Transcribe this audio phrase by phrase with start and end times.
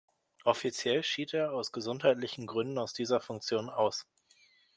[0.45, 4.07] Offiziell schied er aus gesundheitlichen Gründen aus dieser Funktion aus.